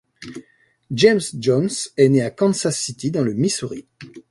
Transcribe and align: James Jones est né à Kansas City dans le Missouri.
James 0.89 1.21
Jones 1.35 1.69
est 1.95 2.09
né 2.09 2.23
à 2.23 2.31
Kansas 2.31 2.75
City 2.75 3.11
dans 3.11 3.23
le 3.23 3.35
Missouri. 3.35 3.85